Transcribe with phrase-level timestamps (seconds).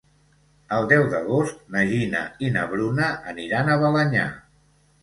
[0.77, 4.27] El deu d'agost na Gina i na Bruna aniran a Balenyà.